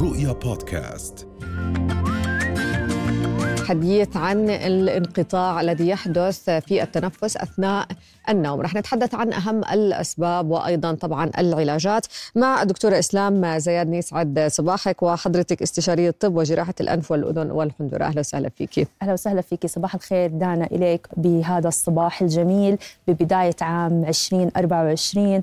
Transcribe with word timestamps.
رؤيا 0.00 0.32
بودكاست. 0.32 1.26
حديث 3.68 4.16
عن 4.16 4.50
الانقطاع 4.50 5.60
الذي 5.60 5.88
يحدث 5.88 6.50
في 6.50 6.82
التنفس 6.82 7.36
أثناء 7.36 7.86
النوم. 8.28 8.60
رح 8.60 8.74
نتحدث 8.74 9.14
عن 9.14 9.32
أهم 9.32 9.58
الأسباب 9.58 10.50
وأيضا 10.50 10.94
طبعا 10.94 11.30
العلاجات 11.38 12.06
مع 12.34 12.62
الدكتوره 12.62 12.98
إسلام 12.98 13.58
زياد 13.58 13.94
يسعد 13.94 14.46
صباحك 14.50 15.02
وحضرتك 15.02 15.62
استشاريه 15.62 16.10
طب 16.10 16.36
وجراحة 16.36 16.74
الأنف 16.80 17.10
والأذن 17.10 17.50
والحنجرة. 17.50 18.04
أهلا 18.04 18.20
وسهلا 18.20 18.48
فيك 18.48 18.88
أهلا 19.02 19.12
وسهلا 19.12 19.40
فيك 19.40 19.66
صباح 19.66 19.94
الخير 19.94 20.30
دانا 20.30 20.66
إليك 20.66 21.06
بهذا 21.16 21.68
الصباح 21.68 22.22
الجميل 22.22 22.78
ببداية 23.08 23.56
عام 23.60 24.04
2024 24.04 25.34
أه 25.34 25.42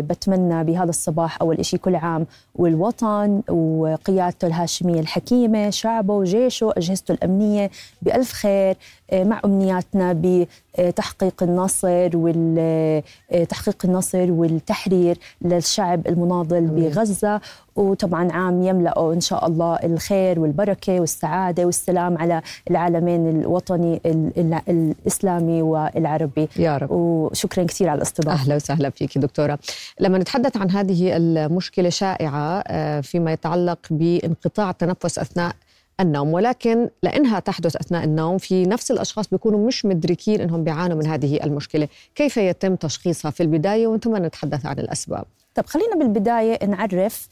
بتمنى 0.00 0.64
بهذا 0.64 0.90
الصباح 0.90 1.38
أول 1.42 1.64
شيء 1.64 1.80
كل 1.80 1.96
عام 1.96 2.26
والوطن 2.54 3.42
وقيادته 3.48 4.46
الهاشمية 4.46 5.00
الحكيمة 5.00 5.70
شعبه 5.70 6.14
وجيشه 6.14 6.72
أجهزته 6.76 7.12
الأمنية 7.12 7.70
بألف 8.02 8.32
خير. 8.32 8.76
مع 9.12 9.40
أمنياتنا 9.44 10.20
بتحقيق 10.78 11.42
النصر 11.42 12.10
وتحقيق 12.14 13.76
النصر 13.84 14.32
والتحرير 14.32 15.18
للشعب 15.42 16.06
المناضل 16.06 16.66
بغزة. 16.66 17.40
وطبعا 17.76 18.32
عام 18.32 18.62
يملأه 18.62 19.12
إن 19.12 19.20
شاء 19.20 19.46
الله 19.46 19.74
الخير 19.74 20.40
والبركة 20.40 21.00
والسعادة 21.00 21.64
والسلام 21.64 22.18
على 22.18 22.42
العالمين 22.70 23.40
الوطني 23.40 24.00
الإسلامي 24.68 25.62
والعربي. 25.62 26.48
يا 26.56 26.76
رب. 26.76 26.90
وشكرا 26.90 27.64
كثير 27.64 27.88
على 27.88 27.96
الاستضافة. 27.96 28.42
أهلا 28.42 28.54
وسهلا 28.54 28.90
فيك 28.90 29.18
دكتورة. 29.18 29.58
لما 30.00 30.18
نتحدث 30.18 30.56
عن 30.56 30.70
هذه 30.70 31.16
المشكلة 31.16 31.88
شائعة 31.88 33.00
فيما 33.00 33.32
يتعلق 33.32 33.78
بانقطاع 33.90 34.70
التنفس 34.70 35.18
أثناء 35.18 35.52
النوم 36.00 36.32
ولكن 36.32 36.90
لإنها 37.02 37.40
تحدث 37.40 37.76
أثناء 37.76 38.04
النوم 38.04 38.38
في 38.38 38.66
نفس 38.66 38.90
الأشخاص 38.90 39.28
بيكونوا 39.28 39.66
مش 39.66 39.84
مدركين 39.84 40.40
إنهم 40.40 40.64
بيعانوا 40.64 40.96
من 40.96 41.06
هذه 41.06 41.44
المشكلة، 41.44 41.88
كيف 42.14 42.36
يتم 42.36 42.74
تشخيصها 42.74 43.30
في 43.30 43.42
البداية 43.42 43.86
ومن 43.86 43.98
ثم 43.98 44.16
نتحدث 44.16 44.66
عن 44.66 44.78
الأسباب؟ 44.78 45.24
طب 45.54 45.66
خلينا 45.66 45.96
بالبداية 45.96 46.66
نعرف 46.66 47.28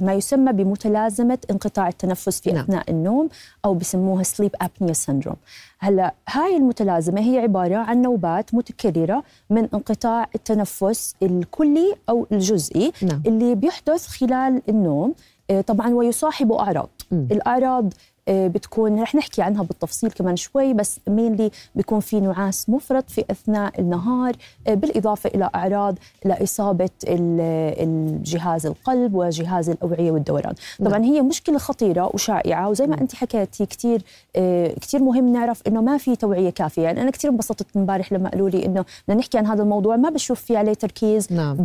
ما 0.00 0.14
يسمى 0.14 0.52
بمتلازمة 0.52 1.38
انقطاع 1.50 1.88
التنفس 1.88 2.40
في 2.40 2.52
نعم. 2.52 2.64
أثناء 2.64 2.90
النوم 2.90 3.28
أو 3.64 3.74
بسموها 3.74 4.22
سليب 4.22 4.54
ابنيا 4.60 4.92
سندروم. 4.92 5.36
هلأ 5.78 6.14
هاي 6.28 6.56
المتلازمة 6.56 7.20
هي 7.20 7.38
عبارة 7.38 7.76
عن 7.76 8.02
نوبات 8.02 8.54
متكررة 8.54 9.22
من 9.50 9.68
انقطاع 9.74 10.28
التنفس 10.34 11.14
الكلي 11.22 11.94
أو 12.08 12.26
الجزئي 12.32 12.92
نعم. 13.02 13.22
اللي 13.26 13.54
بيحدث 13.54 14.06
خلال 14.06 14.62
النوم 14.68 15.14
طبعا 15.66 15.88
ويصاحبه 15.94 16.60
أعراض. 16.60 16.90
الأعراض 17.12 17.92
بتكون 18.28 19.02
رح 19.02 19.14
نحكي 19.14 19.42
عنها 19.42 19.62
بالتفصيل 19.62 20.10
كمان 20.10 20.36
شوي 20.36 20.74
بس 20.74 21.00
مينلي 21.08 21.50
بيكون 21.74 22.00
في 22.00 22.20
نعاس 22.20 22.70
مفرط 22.70 23.10
في 23.10 23.24
أثناء 23.30 23.80
النهار 23.80 24.36
بالإضافة 24.66 25.30
إلى 25.34 25.50
أعراض 25.54 25.98
لإصابة 26.24 26.90
الجهاز 27.08 28.66
القلب 28.66 29.14
وجهاز 29.14 29.70
الأوعية 29.70 30.10
والدوران. 30.10 30.54
طبعا 30.84 31.04
هي 31.04 31.22
مشكلة 31.22 31.58
خطيرة 31.58 32.10
وشائعة 32.14 32.68
وزي 32.68 32.86
ما 32.86 33.00
أنت 33.00 33.14
حكيتي 33.14 33.66
كثير 33.66 34.02
كثير 34.80 35.02
مهم 35.02 35.32
نعرف 35.32 35.62
إنه 35.66 35.80
ما 35.82 35.98
في 35.98 36.16
توعية 36.16 36.50
كافية. 36.50 36.82
يعني 36.82 37.02
أنا 37.02 37.10
كثير 37.10 37.30
انبسطت 37.30 37.66
امبارح 37.76 38.12
لما 38.12 38.28
قالوا 38.28 38.50
لي 38.50 38.66
إنه 38.66 38.84
بدنا 39.08 39.20
نحكي 39.20 39.38
عن 39.38 39.46
هذا 39.46 39.62
الموضوع 39.62 39.96
ما 39.96 40.10
بشوف 40.10 40.40
في 40.40 40.56
عليه 40.56 40.74
تركيز 40.74 41.32
نعم. 41.32 41.56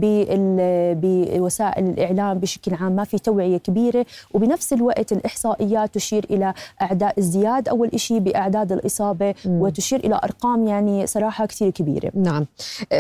بوسائل 0.96 1.86
الإعلام 1.86 2.40
بشكل 2.40 2.74
عام 2.74 2.92
ما 2.92 3.04
في 3.04 3.20
توعية 3.20 3.58
كبيرة. 3.58 4.06
وبنفس 4.34 4.74
الوقت 4.74 5.12
الإحصائيات 5.12 5.96
تشير 5.96 6.26
إلى 6.30 6.51
اعداد 6.82 7.12
ازدياد 7.20 7.70
أول 7.70 7.90
شيء 7.96 8.20
بإعداد 8.20 8.72
الإصابة. 8.72 9.34
وتشير 9.46 10.00
إلى 10.00 10.20
أرقام 10.24 10.68
يعني 10.68 11.08
صراحة 11.08 11.46
كثير 11.46 11.70
كبيرة 11.70 12.12
نعم 12.16 12.46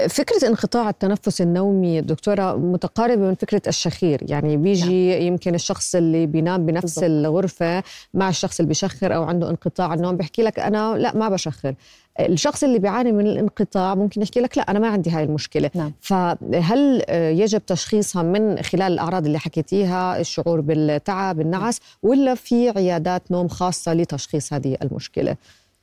فكرة 0.09 0.47
انقطاع 0.47 0.89
التنفس 0.89 1.41
النومي 1.41 2.01
دكتورة 2.01 2.55
متقاربة 2.55 3.21
من 3.21 3.35
فكرة 3.35 3.61
الشخير 3.67 4.21
يعني 4.29 4.57
بيجي 4.57 5.11
نعم. 5.11 5.21
يمكن 5.21 5.55
الشخص 5.55 5.95
اللي 5.95 6.25
بينام 6.25 6.65
بنفس 6.65 6.83
بالضبط. 6.99 7.03
الغرفة 7.03 7.83
مع 8.13 8.29
الشخص 8.29 8.59
اللي 8.59 8.67
بيشخر 8.67 9.15
أو 9.15 9.23
عنده 9.23 9.49
انقطاع 9.49 9.93
النوم 9.93 10.17
بيحكي 10.17 10.41
لك 10.41 10.59
أنا 10.59 10.97
لا 10.97 11.15
ما 11.15 11.29
بشخر 11.29 11.75
الشخص 12.19 12.63
اللي 12.63 12.79
بيعاني 12.79 13.11
من 13.11 13.27
الانقطاع 13.27 13.95
ممكن 13.95 14.21
يحكي 14.21 14.39
لك 14.39 14.57
لا 14.57 14.71
أنا 14.71 14.79
ما 14.79 14.87
عندي 14.87 15.09
هاي 15.09 15.23
المشكلة. 15.23 15.71
نعم. 15.75 15.91
فهل 16.01 17.03
يجب 17.11 17.65
تشخيصها 17.65 18.23
من 18.23 18.61
خلال 18.61 18.93
الأعراض 18.93 19.25
اللي 19.25 19.39
حكيتيها 19.39 20.19
الشعور 20.19 20.61
بالتعب 20.61 21.41
النعس 21.41 21.79
ولا 22.03 22.35
في 22.35 22.69
عيادات 22.69 23.31
نوم 23.31 23.47
خاصة 23.47 23.93
لتشخيص 23.93 24.53
هذه 24.53 24.77
المشكلة؟ 24.81 25.35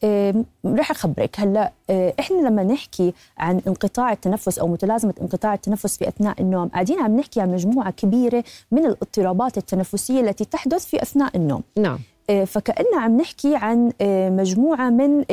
إيه 0.03 0.45
رح 0.67 0.91
أخبرك. 0.91 1.41
هلأ 1.41 1.73
إيه 1.91 2.15
إحنا 2.21 2.37
لما 2.49 2.63
نحكي 2.63 3.13
عن 3.39 3.61
انقطاع 3.67 4.13
التنفس 4.13 4.59
أو 4.59 4.69
متلازمة 4.69 5.15
انقطاع 5.21 5.55
التنفس 5.55 5.97
في 5.97 6.09
أثناء 6.09 6.43
النوم 6.43 6.69
قاعدين 6.69 6.99
عم 6.99 7.17
نحكي 7.17 7.41
عن 7.41 7.53
مجموعة 7.53 7.91
كبيرة 7.91 8.45
من 8.71 8.87
الاضطرابات 8.87 9.59
التنفسية 9.59 10.21
التي 10.21 10.45
تحدث 10.45 10.87
في 10.87 11.03
أثناء 11.03 11.37
النوم. 11.37 11.63
نعم. 11.79 11.99
فكأننا 12.47 13.01
عم 13.01 13.17
نحكي 13.17 13.57
عن 13.57 13.93
مجموعة 14.37 14.91
من 14.91 15.25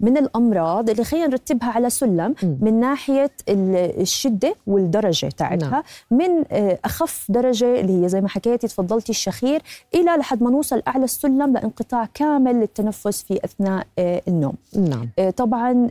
من 0.00 0.16
الأمراض 0.16 0.90
اللي 0.90 1.04
خلينا 1.04 1.26
نرتبها 1.26 1.70
على 1.70 1.90
سلم 1.90 2.34
من 2.60 2.80
ناحية 2.80 3.30
الشدة 3.48 4.54
والدرجة 4.66 5.26
تاعتها 5.26 5.70
نعم. 5.70 5.82
من 6.10 6.44
أخف 6.84 7.26
درجة 7.28 7.80
اللي 7.80 8.04
هي 8.04 8.08
زي 8.08 8.20
ما 8.20 8.28
حكيتي 8.28 8.68
تفضلتي 8.68 9.10
الشخير 9.10 9.62
إلى 9.94 10.16
لحد 10.18 10.42
ما 10.42 10.50
نوصل 10.50 10.82
أعلى 10.88 11.04
السلم 11.04 11.52
لانقطاع 11.52 12.08
كامل 12.14 12.54
للتنفس 12.60 13.22
في 13.22 13.40
أثناء 13.44 13.86
النوم 13.98 14.54
نعم. 14.76 15.30
طبعا 15.36 15.88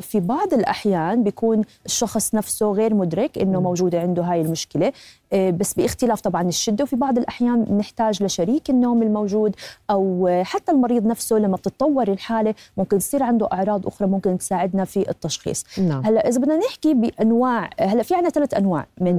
في 0.00 0.20
بعض 0.20 0.54
الأحيان 0.54 1.22
بيكون 1.22 1.62
الشخص 1.86 2.34
نفسه 2.34 2.72
غير 2.72 2.94
مدرك 2.94 3.38
إنه 3.38 3.60
موجودة 3.60 4.00
عنده 4.00 4.22
هاي 4.22 4.40
المشكلة 4.40 4.92
بس 5.34 5.74
باختلاف 5.74 6.20
طبعا 6.20 6.42
الشدة 6.42 6.84
وفي 6.84 6.96
بعض 6.96 7.18
الأحيان 7.18 7.66
نحتاج 7.78 8.22
لشريك 8.22 8.70
النوم 8.70 9.02
الموجود 9.02 9.56
أو 9.90 10.28
حتى 10.42 10.72
المريض 10.72 11.06
نفسه 11.06 11.36
لما 11.36 11.56
بتتطور 11.56 12.08
الحالة 12.08 12.54
ممكن 12.76 12.98
تصير 12.98 13.22
عنده 13.22 13.48
أعراض 13.52 13.86
أخرى 13.86 14.08
ممكن 14.08 14.38
تساعدنا 14.38 14.84
في 14.84 15.10
التشخيص 15.10 15.64
نعم. 15.78 16.06
هلأ 16.06 16.28
إذا 16.28 16.40
بدنا 16.40 16.56
نحكي 16.56 16.94
بأنواع 16.94 17.70
هلأ 17.80 18.02
في 18.02 18.14
عندنا 18.14 18.30
ثلاث 18.30 18.54
أنواع 18.54 18.86
من 19.00 19.14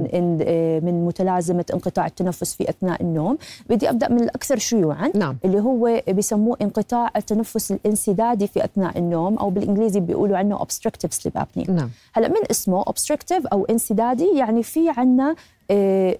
من 0.84 1.06
متلازمة 1.06 1.64
انقطاع 1.74 2.06
التنفس 2.06 2.54
في 2.54 2.70
أثناء 2.70 3.02
النوم 3.02 3.38
بدي 3.70 3.90
أبدأ 3.90 4.08
من 4.08 4.20
الأكثر 4.22 4.58
شيوعا 4.58 5.10
نعم. 5.14 5.36
اللي 5.44 5.60
هو 5.60 6.02
بسموه 6.08 6.56
انقطاع 6.62 7.10
التنفس 7.16 7.72
الانسدادي 7.72 8.46
في 8.46 8.64
أثناء 8.64 8.98
النوم 8.98 9.38
أو 9.38 9.50
بالإنجليزي 9.50 10.00
بيقولوا 10.00 10.38
عنه 10.38 10.58
obstructive 10.58 11.10
sleep 11.22 11.40
apnea 11.40 11.70
نعم. 11.70 11.90
هلأ 12.12 12.28
من 12.28 12.40
اسمه 12.50 12.84
obstructive 12.84 13.46
أو 13.52 13.64
انسدادي 13.64 14.28
يعني 14.36 14.62
في 14.62 14.90
عندنا 14.96 15.34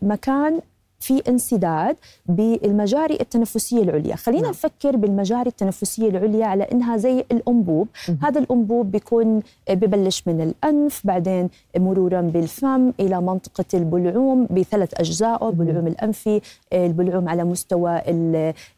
مكان 0.03 0.61
في 1.01 1.23
انسداد 1.29 1.97
بالمجاري 2.27 3.19
التنفسية 3.21 3.83
العليا، 3.83 4.17
خلينا 4.17 4.43
نعم. 4.43 4.51
نفكر 4.51 4.97
بالمجاري 4.97 5.49
التنفسية 5.49 6.09
العليا 6.09 6.47
على 6.47 6.65
إنها 6.65 6.97
زي 6.97 7.25
الأنبوب، 7.33 7.89
م- 8.09 8.13
هذا 8.23 8.41
الأنبوب 8.41 8.91
بيكون 8.91 9.43
ببلش 9.71 10.23
من 10.27 10.41
الأنف 10.41 11.01
بعدين 11.05 11.49
مرورا 11.77 12.21
بالفم 12.21 12.93
إلى 13.01 13.21
منطقة 13.21 13.65
البلعوم 13.75 14.47
بثلاث 14.51 15.01
أجزاء، 15.01 15.49
البلعوم 15.49 15.87
الأنفي، 15.87 16.41
البلعوم 16.73 17.29
على 17.29 17.45
مستوى 17.45 18.03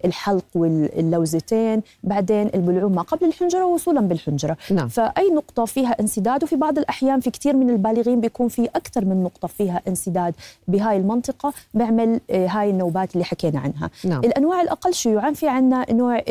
الحلق 0.05 0.45
واللوزتين، 0.55 1.83
بعدين 2.05 2.51
البلعوم 2.55 2.93
ما 2.93 3.03
قبل 3.03 3.27
الحنجرة 3.27 3.65
وصولا 3.67 4.01
بالحنجرة، 4.01 4.57
نعم. 4.71 4.89
فأي 4.89 5.31
نقطة 5.31 5.65
فيها 5.65 6.01
انسداد؟ 6.01 6.45
وفي 6.45 6.57
بعض 6.57 6.79
الأحيان 6.79 7.21
في 7.21 7.31
كثير 7.31 7.57
من 7.57 7.71
البالغين 7.71 8.21
بيكون 8.21 8.49
في 8.49 8.65
أكثر 8.65 9.05
من 9.05 9.23
نقطة 9.23 9.49
فيها 9.49 9.83
انسداد 9.89 10.35
بهاي 10.69 10.97
المنطقة. 10.97 11.53
بيعمل 12.09 12.49
هاي 12.49 12.71
النوبات 12.71 13.15
اللي 13.15 13.25
حكينا 13.25 13.61
عنها 13.61 13.91
نعم. 14.05 14.21
الأنواع 14.21 14.63
الأقل 14.63 14.95
شيوعا 14.95 15.33
في 15.33 15.49
عنا 15.49 15.93
نوع 15.93 16.23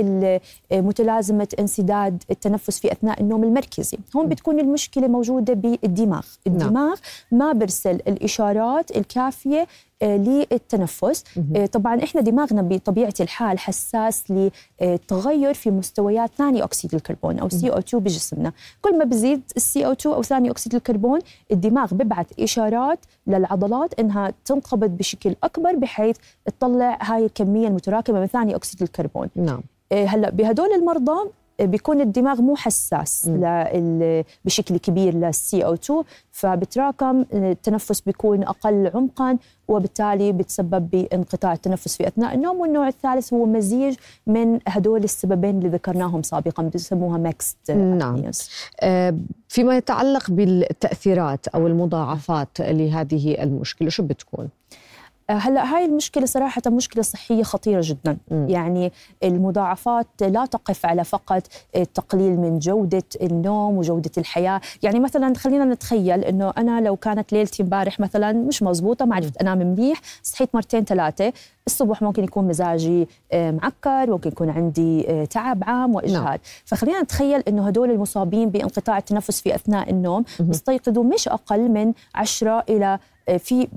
متلازمة 0.72 1.48
انسداد 1.60 2.24
التنفس 2.32 2.80
في 2.80 2.92
أثناء 2.92 3.22
النوم 3.22 3.44
المركزي 3.44 3.98
هون 4.16 4.30
بتكون 4.30 4.60
المشكلة 4.60 5.08
موجودة 5.08 5.54
بالدماغ 5.54 6.26
الدماغ 6.48 6.72
نعم. 6.72 6.96
ما 7.32 7.54
برسل 7.54 7.96
الإشارات 7.96 8.98
الكافية 8.98 9.68
للتنفس. 10.04 11.24
طبعا 11.72 12.04
إحنا 12.04 12.22
دماغنا 12.22 12.62
بطبيعة 12.62 13.14
الحال 13.20 13.60
حساس 13.60 14.24
لتغير 14.82 15.54
في 15.54 15.72
مستويات 15.72 16.32
ثاني 16.38 16.64
أكسيد 16.64 16.94
الكربون 16.94 17.40
أو 17.40 17.50
CO2 17.50 18.04
بجسمنا. 18.04 18.52
كل 18.82 18.98
ما 18.98 19.06
بزيد 19.06 19.42
ال 19.58 19.86
CO2 19.86 20.16
أو 20.16 20.24
ثاني 20.24 20.52
أكسيد 20.52 20.76
الكربون 20.76 21.20
الدماغ 21.52 21.94
ببعث 21.94 22.40
إشارات 22.40 23.00
للعضلات 23.28 24.00
إنها 24.00 24.34
تنقبض 24.46 24.90
بشكل 24.90 25.36
أكبر 25.44 25.76
بحيث 25.76 26.18
تطلع 26.46 26.98
هاي 27.02 27.26
الكمية 27.26 27.68
المتراكمة 27.68 28.20
من 28.20 28.28
ثاني 28.28 28.56
أكسيد 28.56 28.82
الكربون. 28.82 29.30
نعم. 29.36 29.62
هلأ 29.94 30.30
بهدول 30.30 30.74
المرضى 30.74 31.30
بيكون 31.60 32.02
الدماغ 32.02 32.42
مو 32.42 32.56
حساس 32.56 33.30
بشكل 34.46 34.78
كبير 34.78 35.14
لل 35.14 35.66
CO2 35.66 36.04
فبتراكم 36.32 37.26
التنفس 37.34 38.02
بيكون 38.02 38.44
أقل 38.44 38.92
عمقا 38.96 39.38
وبالتالي 39.68 40.32
بتسبب 40.32 40.90
بانقطاع 40.90 41.54
التنفس 41.54 41.98
في 41.98 42.08
أثناء 42.08 42.36
النوم 42.36 42.60
والنوع 42.60 42.88
الثالث 42.88 43.34
هو 43.34 43.46
مزيج 43.46 43.96
من 44.28 44.60
هدول 44.68 45.04
السببين 45.04 45.58
اللي 45.58 45.70
ذكرناهم 45.70 46.24
سابقا 46.24 46.64
بسموها 46.64 47.18
mixed 47.18 47.72
نعم. 47.72 48.32
آه 48.82 49.18
فيما 49.48 49.78
يتعلق 49.78 50.32
بالتأثيرات 50.32 51.48
أو 51.48 51.68
المضاعفات 51.68 52.60
لهذه 52.60 53.44
المشكلة 53.44 53.90
شو 53.90 54.04
بتكون؟ 54.04 54.50
هلا 55.30 55.76
هاي 55.76 55.86
المشكلة 55.86 56.26
صراحة 56.26 56.62
مشكلة 56.68 57.04
صحية 57.04 57.44
خطيرة 57.44 57.82
جدا. 57.84 58.18
م. 58.32 58.50
يعني 58.50 58.92
المضاعفات 59.24 60.08
لا 60.22 60.46
تقف 60.46 60.86
على 60.86 61.04
فقط 61.04 61.44
التقليل 61.76 62.38
من 62.40 62.60
جودة 62.60 63.04
النوم 63.22 63.78
وجودة 63.78 64.12
الحياة. 64.18 64.62
يعني 64.84 65.00
مثلا 65.00 65.34
خلينا 65.36 65.66
نتخيل 65.66 66.24
إنه 66.24 66.54
أنا 66.58 66.82
لو 66.82 66.96
كانت 66.96 67.34
ليلتي 67.34 67.64
امبارح 67.64 68.00
مثلا 68.00 68.34
مش 68.34 68.64
مزبوطة 68.64 69.06
ما 69.06 69.16
عرفت 69.16 69.38
أنام 69.38 69.58
منيح 69.58 70.02
صحيت 70.24 70.56
مرتين 70.56 70.86
ثلاثة 70.86 71.34
الصبح 71.68 72.02
ممكن 72.02 72.24
يكون 72.24 72.48
مزاجي 72.48 73.08
آه، 73.32 73.52
معكر 73.52 74.12
ممكن 74.12 74.30
يكون 74.30 74.50
عندي 74.50 75.10
آه، 75.10 75.26
تعب 75.26 75.64
عام 75.64 75.96
واجهاد 75.96 76.24
نعم. 76.24 76.38
فخلينا 76.66 77.02
نتخيل 77.02 77.44
إنه 77.48 77.68
هدول 77.68 77.92
المصابين 77.92 78.50
بانقطاع 78.50 78.98
التنفس 78.98 79.42
في 79.42 79.56
أثناء 79.56 79.90
النوم 79.90 80.26
يستيقظوا 80.40 81.04
مش 81.04 81.28
أقل 81.28 81.72
من 81.72 81.94
10 82.16 82.64
إلى 82.70 83.00
في 83.38 83.68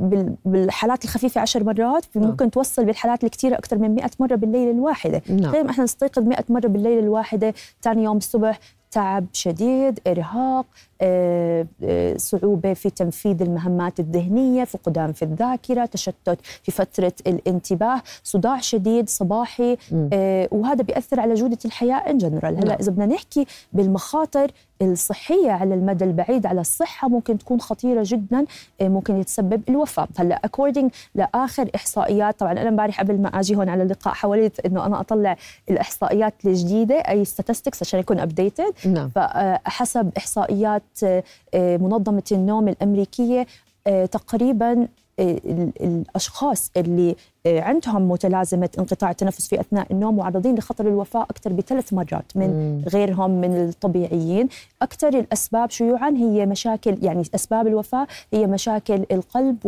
بالحالات 0.45 1.05
الخفيفة 1.05 1.41
عشر 1.41 1.65
مرات 1.65 2.05
نعم. 2.15 2.27
ممكن 2.27 2.51
توصل 2.51 2.85
بالحالات 2.85 3.25
الكثيرة 3.25 3.55
أكثر 3.55 3.79
من 3.79 3.95
100 3.95 4.11
مرة 4.21 4.35
بالليلة 4.35 4.71
الواحدة 4.71 5.23
نعم. 5.29 5.69
إحنا 5.69 5.85
نستيقظ 5.85 6.23
100 6.23 6.45
مرة 6.49 6.67
بالليلة 6.67 7.01
الواحدة 7.01 7.55
ثاني 7.83 8.05
يوم 8.05 8.17
الصبح 8.17 8.61
تعب 8.91 9.27
شديد 9.33 10.01
إرهاق 10.07 10.67
آه، 11.01 11.67
آه، 11.83 12.17
صعوبة 12.17 12.75
في 12.75 12.91
تنفيذ 12.91 13.43
المهمات 13.43 14.01
الذهنية 14.01 14.65
فقدان 14.65 15.13
في 15.13 15.23
الذاكرة 15.23 15.85
تشتت 15.85 16.39
في 16.63 16.73
فترة 16.73 17.13
الانتباه 17.27 18.03
صداع 18.25 18.61
شديد 18.61 19.09
صباحي 19.09 19.77
آه، 20.13 20.49
وهذا 20.53 20.83
بيأثر 20.83 21.21
على 21.21 21.35
جودة 21.35 21.59
الحياة 21.65 21.97
in 21.97 22.19
general 22.19 22.57
هلأ 22.57 22.65
نعم. 22.65 22.77
إذا 22.81 22.93
بدنا 22.93 23.07
نحكي 23.07 23.47
بالمخاطر 23.73 24.51
الصحية 24.83 25.51
على 25.51 25.75
المدى 25.75 26.05
البعيد 26.05 26.47
على 26.47 26.61
الصحة 26.61 27.09
ممكن 27.09 27.39
تكون 27.39 27.61
خطيرة 27.61 28.03
جدا 28.07 28.45
ممكن 28.83 29.21
يتسبب 29.21 29.63
الوفاة 29.69 30.09
هلأ 30.19 30.41
according 30.45 30.91
لآخر 31.15 31.71
إحصائيات 31.75 32.41
طبعا 32.41 32.53
أنا 32.53 32.69
امبارح 32.69 33.01
قبل 33.01 33.19
ما 33.19 33.29
أجي 33.29 33.57
هون 33.57 33.69
على 33.69 33.83
اللقاء 33.83 34.15
حاولت 34.15 34.61
إنه 34.61 34.87
أنا 34.87 35.01
أطلع 35.01 35.37
الإحصائيات 35.71 36.35
الجديدة 36.47 36.95
أي 36.95 37.25
statistics 37.25 37.79
عشان 37.81 38.01
يكون 38.01 38.21
updated 38.21 38.73
نعم. 38.87 39.09
فحسب 39.09 40.11
إحصائيات 40.17 40.83
آه، 41.05 41.77
منظمة 41.77 42.23
النوم 42.33 42.69
الأمريكية 42.69 43.47
آه، 43.87 44.07
تقريبا 44.07 44.89
آه، 45.19 45.41
الأشخاص 45.81 46.71
اللي 46.77 47.17
عندهم 47.47 48.09
متلازمة 48.09 48.69
انقطاع 48.79 49.11
التنفس 49.11 49.49
في 49.49 49.61
أثناء 49.61 49.87
النوم 49.93 50.17
معرضين 50.17 50.55
لخطر 50.55 50.89
الوفاة 50.89 51.23
أكثر 51.23 51.53
بثلاث 51.53 51.93
مرات 51.93 52.33
من. 52.35 52.83
غيرهم 52.93 53.31
من 53.31 53.57
الطبيعيين، 53.57 54.49
أكثر 54.83 55.09
الأسباب 55.09 55.71
شيوعا 55.71 56.11
هي 56.11 56.47
مشاكل 56.47 56.99
يعني 57.03 57.23
أسباب 57.35 57.67
الوفاة 57.67 58.07
هي 58.33 58.47
مشاكل 58.47 59.07
القلب 59.13 59.59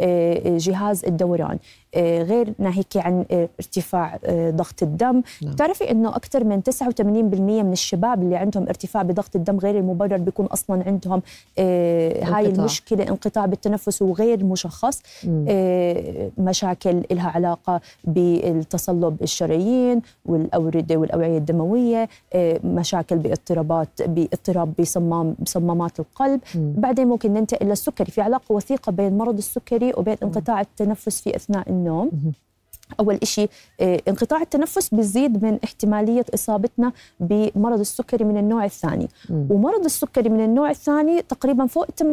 وجهاز 0.00 1.04
نعم. 1.04 1.12
الدوران. 1.12 1.58
آه، 1.94 2.22
غير 2.22 2.52
ناهيك 2.58 2.96
عن 2.96 3.24
آه، 3.30 3.48
ارتفاع 3.60 4.18
آه، 4.24 4.50
ضغط 4.50 4.82
الدم 4.82 5.22
نعم. 5.42 5.52
بتعرفي 5.52 5.90
إنه 5.90 6.16
أكثر 6.16 6.44
من 6.44 6.62
89% 6.62 7.62
من 7.62 7.72
الشباب 7.72 8.22
اللي 8.22 8.36
عندهم 8.36 8.68
ارتفاع 8.68 9.02
بضغط 9.02 9.36
الدم 9.36 9.58
غير 9.58 9.78
المبرر 9.78 10.16
بيكون 10.16 10.46
أصلا 10.46 10.82
عندهم 10.86 11.22
هاي 11.58 12.46
المشكلة 12.46 13.08
انقطاع 13.08 13.46
بالتنفس 13.46 14.02
وغير 14.02 14.44
مشخص 14.44 15.02
مشاكل 16.38 17.02
لها 17.14 17.30
علاقة 17.30 17.80
بالتصلب 18.04 19.22
الشرايين 19.22 20.02
والاورده 20.26 20.96
والأوعية 20.96 21.38
الدموية 21.38 22.08
مشاكل 22.64 23.16
باضطرابات 23.16 24.02
باضطراب 24.02 24.72
بصمام 24.78 25.36
بصمامات 25.38 26.00
القلب. 26.00 26.40
مم. 26.54 26.72
بعدين 26.76 27.08
ممكن 27.08 27.34
ننتقل 27.34 27.66
للسكري. 27.66 28.10
في 28.10 28.20
علاقة 28.20 28.52
وثيقة 28.54 28.92
بين 28.92 29.18
مرض 29.18 29.36
السكري 29.36 29.92
وبين 29.96 30.16
انقطاع 30.22 30.60
التنفس 30.60 31.20
في 31.20 31.36
أثناء 31.36 31.70
النوم. 31.70 32.10
أول 33.00 33.18
شيء 33.22 33.50
آه، 33.80 34.00
انقطاع 34.08 34.40
التنفس 34.40 34.94
بيزيد 34.94 35.44
من 35.44 35.58
احتمالية 35.64 36.24
إصابتنا 36.34 36.92
بمرض 37.20 37.80
السكري 37.80 38.24
من 38.24 38.36
النوع 38.36 38.64
الثاني 38.64 39.08
مم. 39.30 39.46
ومرض 39.50 39.84
السكري 39.84 40.28
من 40.28 40.44
النوع 40.44 40.70
الثاني 40.70 41.22
تقريبا 41.22 41.66
فوق 41.66 41.86
80% 42.02 42.04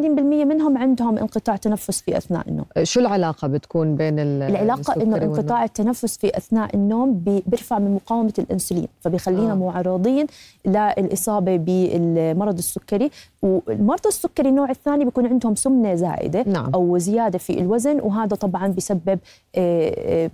منهم 0.45 0.77
عندهم 0.77 1.17
انقطاع 1.17 1.55
تنفس 1.55 2.01
في 2.01 2.17
أثناء 2.17 2.49
النوم 2.49 2.65
آه، 2.77 2.83
شو 2.83 2.99
العلاقة 2.99 3.47
بتكون 3.47 3.95
بين 3.95 4.19
العلاقة 4.19 5.01
إنه 5.03 5.17
انقطاع 5.17 5.63
التنفس 5.63 6.17
في 6.17 6.37
أثناء 6.37 6.75
النوم 6.75 7.13
بيرفع 7.47 7.79
من 7.79 7.95
مقاومة 7.95 8.33
الأنسولين 8.39 8.87
فبيخلينا 9.01 9.51
آه. 9.51 9.55
معرضين 9.55 10.27
للإصابة 10.65 11.57
بالمرض 11.57 12.57
السكري 12.57 13.11
والمرضى 13.45 14.09
السكري 14.09 14.49
النوع 14.49 14.69
الثاني 14.69 15.05
بيكون 15.05 15.27
عندهم 15.27 15.55
سمنة 15.55 15.95
زائدة 15.95 16.43
نعم. 16.47 16.71
أو 16.73 16.97
زيادة 16.97 17.37
في 17.37 17.59
الوزن 17.59 17.99
وهذا 18.01 18.35
طبعا 18.35 18.67
بيسبب 18.67 19.19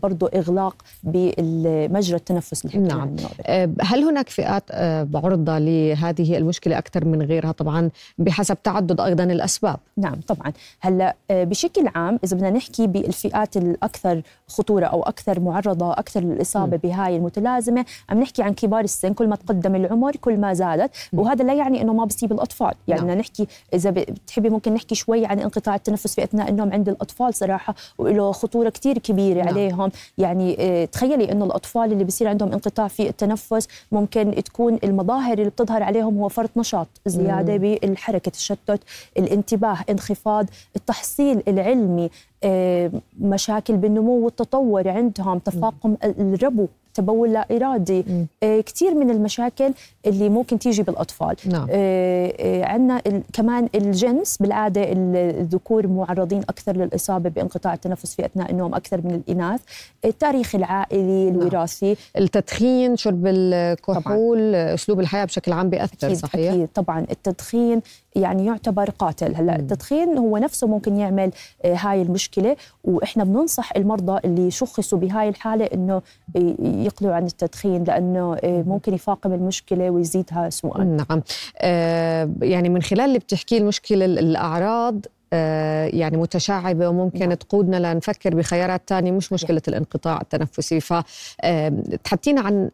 برضه 0.03 0.29
إغلاق 0.35 0.75
بمجرى 1.03 2.15
التنفس 2.15 2.65
اللي 2.65 2.87
نعم 2.87 3.15
آه، 3.41 3.69
هل 3.81 4.03
هناك 4.03 4.29
فئات 4.29 4.63
آه، 4.71 5.07
عرضة 5.13 5.57
لهذه 5.57 6.37
المشكلة 6.37 6.77
أكثر 6.77 7.05
من 7.05 7.21
غيرها 7.21 7.51
طبعا 7.51 7.89
بحسب 8.17 8.57
تعدد 8.63 9.01
أيضا 9.01 9.23
الأسباب 9.23 9.79
نعم 9.97 10.15
طبعا 10.27 10.53
هلأ 10.79 11.15
آه، 11.31 11.43
بشكل 11.43 11.89
عام 11.95 12.19
إذا 12.23 12.37
بدنا 12.37 12.49
نحكي 12.49 12.87
بالفئات 12.87 13.57
الأكثر 13.57 14.21
خطورة 14.47 14.85
أو 14.85 15.03
أكثر 15.03 15.39
معرضة 15.39 15.91
أكثر 15.93 16.21
للإصابة 16.21 16.77
م. 16.77 16.79
بهاي 16.79 17.15
المتلازمة 17.15 17.85
عم 18.09 18.19
نحكي 18.19 18.43
عن 18.43 18.53
كبار 18.53 18.83
السن 18.83 19.13
كل 19.13 19.27
ما 19.27 19.35
تقدم 19.35 19.75
العمر 19.75 20.15
كل 20.15 20.37
ما 20.37 20.53
زادت. 20.53 20.91
وهذا 21.13 21.45
لا 21.45 21.53
يعني 21.53 21.81
أنه 21.81 21.93
ما 21.93 22.05
بصيب 22.05 22.31
الأطفال 22.31 22.73
يعني 22.87 23.00
بدنا 23.01 23.13
نعم. 23.13 23.19
نحكي 23.19 23.47
إذا 23.73 23.89
بتحبي 23.89 24.49
ممكن 24.49 24.73
نحكي 24.73 24.95
شوي 24.95 25.25
عن 25.25 25.39
انقطاع 25.39 25.75
التنفس 25.75 26.15
في 26.15 26.23
أثناء 26.23 26.49
النوم 26.49 26.73
عند 26.73 26.89
الأطفال 26.89 27.33
صراحة 27.33 27.75
وله 27.97 28.31
خطورة 28.31 28.69
كثير 28.69 28.97
كبيرة 28.97 29.37
نعم. 29.37 29.47
عليهم 29.47 29.91
يعني 30.17 30.55
آه، 30.59 30.85
تخيلي 30.85 31.31
إنه 31.31 31.45
الأطفال 31.45 31.91
اللي 31.93 32.03
بيصير 32.03 32.27
عندهم 32.27 32.51
انقطاع 32.51 32.87
في 32.87 33.09
التنفس 33.09 33.67
ممكن 33.91 34.43
تكون 34.43 34.79
المظاهر 34.83 35.37
اللي 35.37 35.49
بتظهر 35.49 35.83
عليهم 35.83 36.17
هو 36.17 36.29
فرط 36.29 36.49
نشاط 36.57 36.87
زيادة 37.05 37.57
بالحركة 37.57 38.31
تشتت 38.31 38.79
الانتباه 39.17 39.77
انخفاض 39.89 40.45
التحصيل 40.75 41.43
العلمي 41.47 42.09
آه، 42.43 42.91
مشاكل 43.19 43.77
بالنمو 43.77 44.25
والتطور 44.25 44.87
عندهم 44.87 45.39
تفاقم 45.39 45.97
الربو 46.03 46.67
تبول 46.93 47.33
لا 47.33 47.47
إرادي 47.51 48.05
آه 48.43 48.61
كثير 48.61 48.95
من 48.95 49.09
المشاكل 49.09 49.73
اللي 50.05 50.29
ممكن 50.29 50.59
تيجي 50.59 50.83
بالأطفال 50.83 51.35
نعم. 51.45 51.67
آه 51.71 52.33
آه 52.39 52.65
عندنا 52.65 53.01
كمان 53.33 53.69
الجنس 53.75 54.37
بالعادة 54.37 54.81
الذكور 54.91 55.87
معرضين 55.87 56.39
أكثر 56.39 56.77
للإصابة 56.77 57.29
بانقطاع 57.29 57.73
التنفس 57.73 58.15
في 58.15 58.25
أثناء 58.25 58.51
النوم 58.51 58.75
أكثر 58.75 59.01
من 59.03 59.15
الإناث 59.15 59.61
التاريخ 60.05 60.55
العائلي 60.55 61.29
نعم. 61.31 61.41
الوراثي 61.41 61.85
نعم. 61.85 61.95
التدخين 62.17 62.97
شرب 62.97 63.27
الكحول 63.27 64.03
طبعاً. 64.51 64.73
أسلوب 64.73 64.99
الحياة 64.99 65.25
بشكل 65.25 65.53
عام 65.53 65.69
بيأثر 65.69 66.07
أكيد 66.07 66.17
صحيح؟ 66.17 66.53
أكيد 66.53 66.67
طبعا 66.67 67.05
التدخين 67.11 67.81
يعني 68.15 68.45
يعتبر 68.45 68.89
قاتل 68.89 69.35
هلأ 69.35 69.55
التدخين 69.55 70.17
هو 70.17 70.37
نفسه 70.37 70.67
ممكن 70.67 70.97
يعمل 70.97 71.31
آه، 71.65 71.75
هاي 71.75 72.01
المشكلة 72.01 72.55
وإحنا 72.83 73.23
بننصح 73.23 73.71
المرضى 73.75 74.19
اللي 74.25 74.51
شخصوا 74.51 74.99
بهاي 74.99 75.29
الحالة 75.29 75.65
إنه 75.65 76.01
يقلعوا 76.85 77.15
عن 77.15 77.25
التدخين 77.25 77.83
لأنه 77.83 78.35
آه، 78.43 78.63
ممكن 78.67 78.93
يفاقم 78.93 79.33
المشكلة 79.33 79.89
ويزيدها 79.89 80.49
سوءا. 80.49 80.83
نعم. 80.83 81.21
آه 81.57 82.29
يعني 82.41 82.69
من 82.69 82.81
خلال 82.81 83.05
اللي 83.05 83.19
بتحكيه 83.19 83.57
المشكلة 83.57 84.05
الأعراض 84.05 85.05
آه، 85.33 85.85
يعني 85.85 86.17
متشعبة 86.17 86.87
وممكن 86.87 87.19
نعم. 87.19 87.33
تقودنا 87.33 87.93
لنفكر 87.93 88.35
بخيارات 88.35 88.81
تانية 88.87 89.11
مش 89.11 89.33
مشكلة 89.33 89.61
الانقطاع 89.67 90.21
التنفسي. 90.21 90.79
فتحدثينا 90.79 92.41
عن 92.41 92.69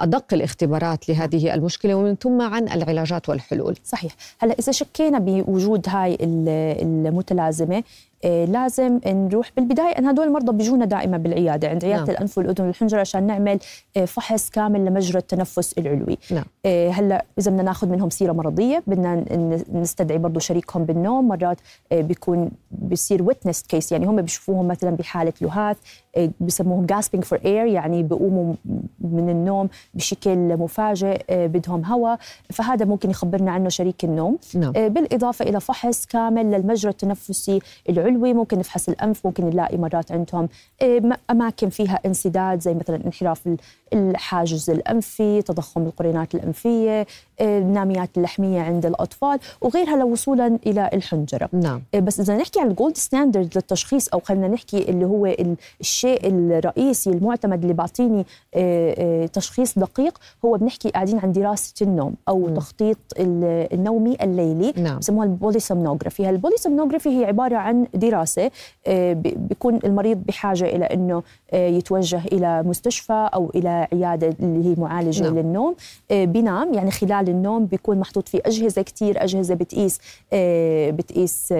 أدق 0.00 0.24
الاختبارات 0.32 1.08
لهذه 1.08 1.54
المشكلة 1.54 1.94
ومن 1.94 2.16
ثم 2.16 2.42
عن 2.42 2.68
العلاجات 2.68 3.28
والحلول. 3.28 3.76
صحيح. 3.84 4.12
هلأ 4.38 4.54
إذا 4.58 4.72
شكينا 4.72 5.18
بوجود 5.18 5.88
هاي 5.88 6.18
المتلازمة 6.22 7.82
لازم 8.24 9.00
نروح 9.06 9.50
بالبداية 9.56 9.98
إن 9.98 10.06
هدول 10.06 10.26
المرضى 10.26 10.52
بيجونا 10.52 10.84
دائما 10.84 11.16
بالعيادة 11.16 11.68
عند 11.68 11.84
عيادة 11.84 12.04
نعم. 12.04 12.10
الأنف 12.10 12.38
والأذن 12.38 12.66
والحنجرة 12.66 13.00
عشان 13.00 13.26
نعمل 13.26 13.58
آه، 13.96 14.04
فحص 14.04 14.50
كامل 14.50 14.84
لمجرى 14.84 15.18
التنفس 15.18 15.78
العلوي 15.78 16.18
نعم. 16.30 16.44
آه، 16.66 16.90
هلأ 16.90 17.24
إذا 17.38 17.50
بدنا 17.50 17.62
ناخذ 17.62 17.88
منهم 17.88 18.10
سيرة 18.10 18.32
مرضية 18.32 18.82
بدنا 18.86 19.24
نستدعي 19.72 20.18
برضه 20.18 20.40
شريكهم 20.40 20.84
بالنوم 20.84 21.28
مرات 21.28 21.60
بيكون 21.92 22.50
بيصير 22.70 23.22
witness 23.22 23.62
case 23.62 23.92
يعني 23.92 24.06
هم 24.06 24.22
بيشوفوهم 24.22 24.68
مثلا 24.68 24.90
بحالة 24.90 25.32
لهاث 25.40 25.76
بسموهم 26.40 26.86
gasping 26.86 27.20
for 27.20 27.38
air 27.38 27.46
يعني 27.46 28.02
بيقوموا 28.02 28.54
من 29.00 29.28
النوم 29.28 29.68
بشكل 29.94 30.56
مفاجئ 30.56 31.22
بدهم 31.30 31.84
هواء 31.84 32.18
فهذا 32.50 32.84
ممكن 32.84 33.10
يخبرنا 33.10 33.50
عنه 33.50 33.68
شريك 33.68 34.04
النوم 34.04 34.38
نعم. 34.54 34.72
بالإضافة 34.72 35.44
إلى 35.44 35.60
فحص 35.60 36.06
كامل 36.06 36.50
للمجرى 36.50 36.90
التنفسي 36.90 37.60
العلوي 37.88 38.11
ممكن 38.34 38.58
نفحص 38.58 38.88
الأنف 38.88 39.26
ممكن 39.26 39.44
نلاقي 39.44 39.78
مرات 39.78 40.12
عندهم 40.12 40.48
أماكن 41.30 41.68
فيها 41.68 42.00
انسداد 42.06 42.60
زي 42.60 42.74
مثلا 42.74 42.96
انحراف 43.06 43.48
الحاجز 43.92 44.70
الأنفي 44.70 45.42
تضخم 45.42 45.82
القرينات 45.82 46.34
الأنفية 46.34 47.06
الناميات 47.42 48.10
اللحمية 48.16 48.60
عند 48.60 48.86
الأطفال 48.86 49.38
وغيرها 49.60 49.96
لوصولا 49.96 50.58
إلى 50.66 50.90
الحنجرة 50.92 51.48
نعم. 51.52 51.82
بس 51.94 52.20
إذا 52.20 52.36
نحكي 52.36 52.60
عن 52.60 52.70
ال 52.70 52.75
gold 52.75 52.96
standard 52.96 53.50
للتشخيص 53.54 54.08
أو 54.08 54.20
خلينا 54.20 54.48
نحكي 54.48 54.90
اللي 54.90 55.04
هو 55.04 55.34
الشيء 55.80 56.20
الرئيسي 56.24 57.10
المعتمد 57.10 57.62
اللي 57.62 57.74
بيعطيني 57.74 58.26
تشخيص 59.26 59.78
دقيق 59.78 60.18
هو 60.44 60.56
بنحكي 60.56 60.90
قاعدين 60.90 61.18
عن 61.18 61.32
دراسة 61.32 61.74
النوم 61.82 62.14
أو 62.28 62.38
م. 62.38 62.54
تخطيط 62.54 62.98
النومي 63.18 64.16
الليلي 64.22 64.72
نعم. 64.76 64.98
بسموها 64.98 65.26
ال 65.26 65.33
polysomnography 65.33 66.30
ال 66.30 66.36
polysomnography 66.36 67.20
هي 67.20 67.24
عبارة 67.24 67.56
عن 67.56 67.86
دراسة 67.94 68.50
بيكون 69.36 69.78
المريض 69.84 70.22
بحاجة 70.26 70.64
إلى 70.64 70.84
إنه 70.84 71.22
يتوجه 71.52 72.22
إلى 72.32 72.62
مستشفى 72.62 73.30
أو 73.34 73.50
إلى 73.54 73.88
عيادة 73.92 74.36
اللي 74.40 74.70
هي 74.70 74.74
معالجة 74.78 75.22
نعم. 75.22 75.38
للنوم 75.38 75.74
بينام 76.10 76.74
يعني 76.74 76.90
خلال 76.90 77.28
النوم 77.32 77.66
بيكون 77.66 78.00
محطوط 78.00 78.28
فيه 78.28 78.40
أجهزة 78.46 78.82
كثير 78.82 79.24
أجهزة 79.24 79.54
بتقيس 79.54 79.98
بتقيس 80.92 81.52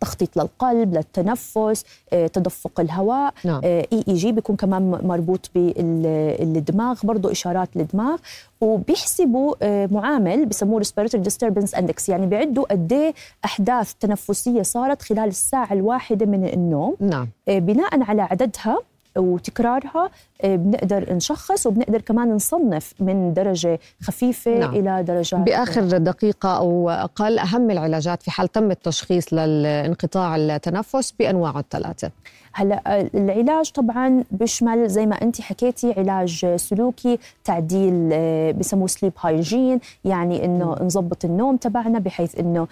تخطيط 0.00 0.36
للقلب 0.36 0.94
للتنفس 0.94 1.84
آه، 2.12 2.26
تدفق 2.26 2.80
الهواء 2.80 3.34
نعم. 3.44 3.60
إي 3.64 4.04
إي 4.08 4.14
جي 4.14 4.32
بيكون 4.32 4.56
كمان 4.56 4.90
مربوط 5.02 5.50
بالدماغ 5.54 7.00
برضه 7.04 7.30
إشارات 7.32 7.68
للدماغ 7.76 8.18
وبيحسبوا 8.60 9.54
آه، 9.62 9.88
معامل 9.92 10.46
بسموه 10.46 10.82
respiratory 10.82 11.20
disturbance 11.28 11.78
index 11.78 12.08
يعني 12.08 12.26
بيعدوا 12.26 12.64
قد 12.70 12.92
إيه 12.92 13.14
أحداث 13.44 13.92
تنفسية 14.00 14.62
صارت 14.62 15.02
خلال 15.02 15.28
الساعة 15.28 15.72
الواحدة 15.72 16.26
من 16.26 16.44
النوم 16.48 16.96
نعم. 17.00 17.28
آه، 17.48 17.58
بناء 17.58 18.02
على 18.02 18.22
عددها 18.22 18.78
وتكرارها 19.18 20.10
آه، 20.42 20.56
بنقدر 20.56 21.14
نشخص 21.14 21.66
وبنقدر 21.66 22.00
كمان 22.00 22.34
نصنف 22.34 22.94
من 23.00 23.34
درجة 23.34 23.80
خفيفة 24.02 24.58
نعم. 24.58 24.74
إلى 24.74 25.02
درجات 25.02 25.40
بآخر 25.40 25.82
دقيقة 25.82 26.56
أو 26.56 26.90
أقل 26.90 27.38
أهم 27.38 27.70
العلاجات 27.70 28.22
في 28.22 28.30
حال 28.30 28.48
تم 28.48 28.70
التشخيص 28.70 29.32
للانقطاع 29.32 30.36
التنفس 30.36 31.14
بأنواعه 31.18 31.58
الثلاثة 31.58 32.10
هلأ 32.52 32.82
آه، 32.86 33.10
العلاج 33.14 33.70
طبعا 33.70 34.24
بيشمل 34.30 34.88
زي 34.88 35.06
ما 35.06 35.22
انت 35.22 35.40
حكيتي 35.40 35.94
علاج 35.96 36.56
سلوكي 36.56 37.18
تعديل 37.44 38.10
آه، 38.12 38.50
بسموه 38.50 38.86
سليب 38.86 39.12
هايجين 39.20 39.80
يعني 40.04 40.44
إنه 40.44 40.76
نظبط 40.80 41.24
النوم 41.24 41.56
تبعنا 41.56 41.98
بحيث 41.98 42.38
إنه 42.38 42.66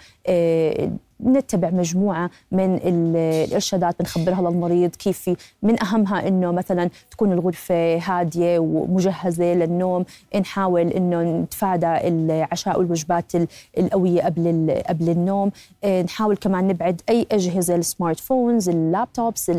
نتبع 1.25 1.69
مجموعة 1.69 2.29
من 2.51 2.79
الإرشادات 2.83 3.95
بنخبرها 3.99 4.41
للمريض 4.41 4.89
كيف 4.95 5.29
من 5.63 5.83
أهمها 5.83 6.27
إنه 6.27 6.51
مثلا 6.51 6.89
تكون 7.11 7.31
الغرفة 7.31 7.97
هادية 7.97 8.59
ومجهزة 8.59 9.53
للنوم 9.53 10.05
نحاول 10.39 10.87
إنه 10.87 11.21
نتفادى 11.41 12.07
العشاء 12.07 12.79
والوجبات 12.79 13.31
القوية 13.77 14.21
قبل 14.21 14.81
قبل 14.89 15.09
النوم. 15.09 15.51
آه، 15.83 16.01
نحاول 16.01 16.37
كمان 16.37 16.67
نبعد 16.67 17.01
أي 17.09 17.27
أجهزة 17.31 17.75
ال 17.75 17.82
smart 17.82 18.19
phones 18.19 18.69
ال 18.69 18.79
laptops 18.79 19.51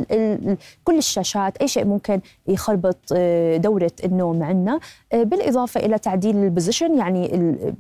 كل 0.85 0.99
الشاشات 0.99 1.57
أي 1.57 1.69
شيء 1.69 1.85
ممكن 1.85 2.21
يخربط 2.49 2.97
آه، 3.13 3.57
دورة 3.57 3.93
النوم 4.05 4.43
عندنا 4.43 4.81
آه، 5.13 5.23
بالإضافة 5.23 5.81
إلى 5.81 5.99
تعديل 5.99 6.37
ال 6.37 6.44
position 6.44 6.99
يعني 6.99 7.29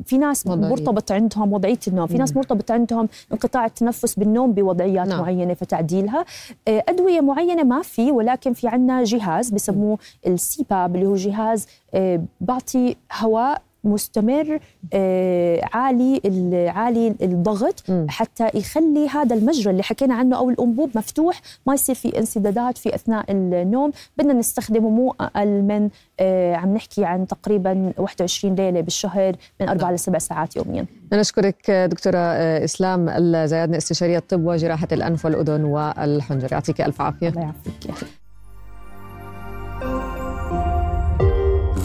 في 0.06 0.18
ناس 0.18 0.46
مرتبط 0.46 1.12
عندهم 1.12 1.52
وضعية 1.52 1.78
النوم 1.88 2.06
في 2.06 2.18
ناس 2.18 2.36
مرتبط 2.36 2.70
عندهم 2.70 3.08
انقطاع 3.32 3.69
التنفس 3.70 4.18
بالنوم 4.18 4.52
بوضعيات 4.52 5.08
نعم. 5.08 5.20
معينة 5.20 5.54
فتعديلها 5.54 6.24
آه، 6.68 6.84
أدوية 6.88 7.20
معينة 7.20 7.62
ما 7.62 7.82
في 7.82 8.10
ولكن 8.10 8.52
في 8.52 8.68
عندنا 8.68 9.04
جهاز 9.04 9.50
بسموه 9.50 9.98
السيباب 10.26 10.96
اللي 10.96 11.06
هو 11.06 11.14
جهاز 11.14 11.66
آه، 11.94 12.22
بعطي 12.40 12.96
هواء 13.12 13.62
مستمر 13.84 14.58
آه 14.92 15.60
عالي 15.72 16.20
عالي 16.68 17.14
الضغط 17.22 17.82
م. 17.90 18.06
حتى 18.08 18.50
يخلي 18.54 19.08
هذا 19.08 19.36
المجرى 19.36 19.70
اللي 19.70 19.82
حكينا 19.82 20.14
عنه 20.14 20.36
أو 20.36 20.50
الأنبوب 20.50 20.90
مفتوح 20.94 21.40
ما 21.66 21.74
يصير 21.74 21.94
في 21.94 22.18
انسدادات 22.18 22.78
في 22.78 22.94
أثناء 22.94 23.24
النوم. 23.30 23.92
بدنا 24.18 24.32
نستخدمه 24.32 24.88
مو 24.90 25.14
أقل 25.20 25.62
من 25.62 25.88
آه 26.20 26.54
عم 26.54 26.74
نحكي 26.74 27.04
عن 27.04 27.26
تقريبا 27.26 27.92
21 27.98 28.54
ليلة 28.54 28.80
بالشهر 28.80 29.36
من 29.60 29.68
أربع 29.68 29.84
نعم. 29.84 29.94
لسبع 29.94 30.18
ساعات 30.18 30.56
يوميا. 30.56 30.86
نشكرك 31.12 31.70
دكتورة 31.70 32.18
آه، 32.18 32.64
إسلام 32.64 33.08
الزيادني 33.08 33.76
استشارية 33.76 34.18
الطب 34.18 34.46
وجراحة 34.46 34.88
الأنف 34.92 35.24
والأذن 35.24 35.64
والحنجر 35.64 36.52
يعطيك 36.52 36.80
ألف 36.80 37.00
عافية. 37.00 37.28
الله 37.28 37.40
يعافيك. 37.40 38.06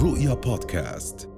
رؤيا 0.04 0.34
بودكاست. 0.34 1.35